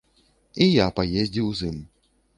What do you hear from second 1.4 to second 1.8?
з ім.